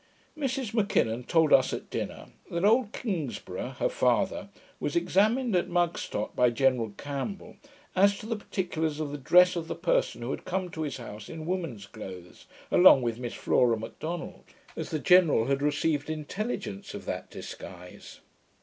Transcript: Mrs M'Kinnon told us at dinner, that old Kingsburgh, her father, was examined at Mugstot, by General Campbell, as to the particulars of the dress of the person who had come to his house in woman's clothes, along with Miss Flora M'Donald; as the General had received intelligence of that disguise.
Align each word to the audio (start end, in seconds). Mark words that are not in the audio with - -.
Mrs 0.35 0.73
M'Kinnon 0.73 1.25
told 1.25 1.53
us 1.53 1.73
at 1.73 1.91
dinner, 1.91 2.29
that 2.49 2.65
old 2.65 2.91
Kingsburgh, 2.91 3.75
her 3.75 3.87
father, 3.87 4.49
was 4.79 4.95
examined 4.95 5.55
at 5.55 5.69
Mugstot, 5.69 6.35
by 6.35 6.49
General 6.49 6.91
Campbell, 6.97 7.57
as 7.95 8.17
to 8.17 8.25
the 8.25 8.35
particulars 8.35 8.99
of 8.99 9.11
the 9.11 9.19
dress 9.19 9.55
of 9.55 9.67
the 9.67 9.75
person 9.75 10.23
who 10.23 10.31
had 10.31 10.43
come 10.43 10.71
to 10.71 10.81
his 10.81 10.97
house 10.97 11.29
in 11.29 11.45
woman's 11.45 11.85
clothes, 11.85 12.47
along 12.71 13.03
with 13.03 13.19
Miss 13.19 13.35
Flora 13.35 13.77
M'Donald; 13.77 14.45
as 14.75 14.89
the 14.89 14.97
General 14.97 15.45
had 15.45 15.61
received 15.61 16.09
intelligence 16.09 16.95
of 16.95 17.05
that 17.05 17.29
disguise. 17.29 18.21